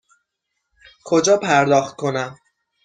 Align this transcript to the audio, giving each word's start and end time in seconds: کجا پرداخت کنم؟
کجا 1.05 1.37
پرداخت 1.37 1.95
کنم؟ 1.95 2.39